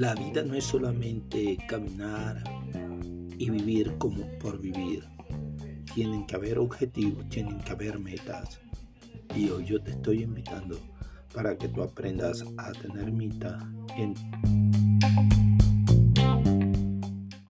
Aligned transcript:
La 0.00 0.14
vida 0.14 0.42
no 0.42 0.54
es 0.54 0.64
solamente 0.64 1.58
caminar 1.68 2.42
y 3.36 3.50
vivir 3.50 3.98
como 3.98 4.26
por 4.38 4.58
vivir. 4.58 5.04
Tienen 5.94 6.26
que 6.26 6.36
haber 6.36 6.58
objetivos, 6.58 7.28
tienen 7.28 7.60
que 7.60 7.72
haber 7.72 7.98
metas. 7.98 8.62
Y 9.36 9.50
hoy 9.50 9.66
yo 9.66 9.82
te 9.82 9.90
estoy 9.90 10.22
invitando 10.22 10.80
para 11.34 11.54
que 11.58 11.68
tú 11.68 11.82
aprendas 11.82 12.42
a 12.56 12.72
tener 12.72 13.12
meta 13.12 13.58
en 13.98 14.14